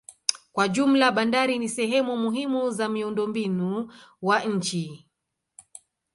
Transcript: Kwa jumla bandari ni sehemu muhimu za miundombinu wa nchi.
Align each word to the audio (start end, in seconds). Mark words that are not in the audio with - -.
Kwa 0.51 0.67
jumla 0.67 1.11
bandari 1.11 1.59
ni 1.59 1.69
sehemu 1.69 2.17
muhimu 2.17 2.69
za 2.71 2.89
miundombinu 2.89 3.93
wa 4.21 4.39
nchi. 4.43 5.07